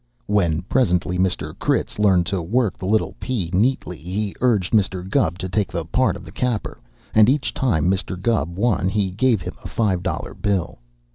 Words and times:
When, 0.25 0.63
presently, 0.63 1.19
Mr. 1.19 1.53
Critz 1.59 1.99
learned 1.99 2.25
to 2.25 2.41
work 2.41 2.75
the 2.75 2.87
little 2.87 3.15
pea 3.19 3.51
neatly, 3.53 3.97
he 3.99 4.35
urged 4.41 4.73
Mr. 4.73 5.07
Gubb 5.07 5.37
to 5.37 5.47
take 5.47 5.71
the 5.71 5.85
part 5.85 6.15
of 6.15 6.25
capper, 6.33 6.79
and 7.13 7.29
each 7.29 7.53
time 7.53 7.87
Mr. 7.87 8.19
Gubb 8.19 8.57
won 8.57 8.89
he 8.89 9.11
gave 9.11 9.43
him 9.43 9.53
a 9.63 9.67
five 9.67 10.01
dollar 10.01 10.33
bill. 10.33 10.79